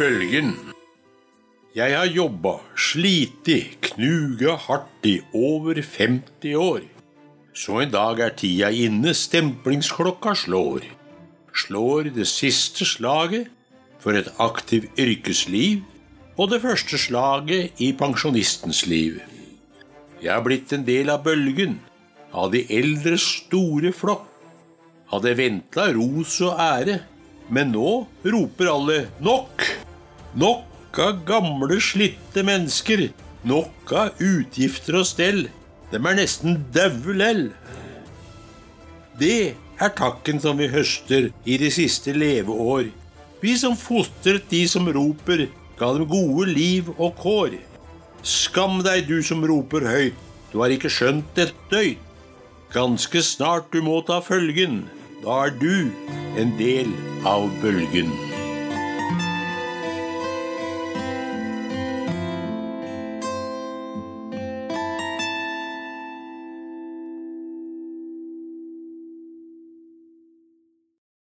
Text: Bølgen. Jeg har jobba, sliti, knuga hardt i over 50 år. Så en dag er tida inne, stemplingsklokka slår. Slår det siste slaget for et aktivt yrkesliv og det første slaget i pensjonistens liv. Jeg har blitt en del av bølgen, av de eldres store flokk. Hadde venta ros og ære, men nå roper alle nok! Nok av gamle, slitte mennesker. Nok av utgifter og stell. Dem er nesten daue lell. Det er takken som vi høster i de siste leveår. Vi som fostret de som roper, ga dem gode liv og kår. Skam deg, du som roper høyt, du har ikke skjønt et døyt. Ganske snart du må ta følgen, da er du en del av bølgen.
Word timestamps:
Bølgen. 0.00 0.54
Jeg 1.76 1.92
har 1.92 2.08
jobba, 2.08 2.54
sliti, 2.72 3.58
knuga 3.84 4.54
hardt 4.64 5.04
i 5.04 5.18
over 5.36 5.76
50 5.76 6.54
år. 6.56 6.86
Så 7.52 7.82
en 7.82 7.92
dag 7.92 8.22
er 8.24 8.32
tida 8.32 8.70
inne, 8.72 9.12
stemplingsklokka 9.12 10.32
slår. 10.40 10.86
Slår 11.52 12.08
det 12.14 12.24
siste 12.30 12.86
slaget 12.88 13.50
for 14.00 14.16
et 14.16 14.30
aktivt 14.40 14.96
yrkesliv 14.96 15.84
og 16.38 16.48
det 16.54 16.62
første 16.64 16.96
slaget 16.96 17.84
i 17.84 17.90
pensjonistens 17.92 18.86
liv. 18.88 19.20
Jeg 20.24 20.32
har 20.32 20.46
blitt 20.48 20.72
en 20.72 20.88
del 20.88 21.12
av 21.12 21.26
bølgen, 21.28 21.76
av 22.32 22.54
de 22.56 22.64
eldres 22.72 23.28
store 23.42 23.92
flokk. 23.92 24.24
Hadde 25.12 25.36
venta 25.36 25.90
ros 25.92 26.40
og 26.40 26.56
ære, 26.56 27.02
men 27.52 27.76
nå 27.76 27.94
roper 28.24 28.72
alle 28.78 29.00
nok! 29.20 29.68
Nok 30.34 30.98
av 30.98 31.24
gamle, 31.26 31.80
slitte 31.82 32.44
mennesker. 32.46 33.08
Nok 33.42 33.92
av 33.96 34.20
utgifter 34.22 35.00
og 35.00 35.08
stell. 35.08 35.48
Dem 35.90 36.06
er 36.06 36.20
nesten 36.20 36.60
daue 36.74 37.16
lell. 37.16 37.48
Det 39.18 39.56
er 39.80 39.94
takken 39.98 40.38
som 40.40 40.60
vi 40.60 40.68
høster 40.70 41.30
i 41.44 41.58
de 41.60 41.70
siste 41.74 42.14
leveår. 42.14 42.92
Vi 43.40 43.56
som 43.58 43.74
fostret 43.76 44.46
de 44.52 44.62
som 44.68 44.86
roper, 44.92 45.48
ga 45.80 45.90
dem 45.96 46.06
gode 46.08 46.46
liv 46.52 46.92
og 46.96 47.16
kår. 47.18 47.56
Skam 48.22 48.84
deg, 48.84 49.08
du 49.08 49.24
som 49.24 49.42
roper 49.48 49.88
høyt, 49.88 50.16
du 50.52 50.60
har 50.60 50.72
ikke 50.74 50.92
skjønt 50.92 51.40
et 51.40 51.54
døyt. 51.72 51.98
Ganske 52.70 53.18
snart 53.26 53.72
du 53.74 53.80
må 53.82 53.98
ta 54.06 54.20
følgen, 54.22 54.84
da 55.24 55.46
er 55.48 55.56
du 55.58 55.90
en 56.38 56.54
del 56.60 56.92
av 57.26 57.48
bølgen. 57.64 58.29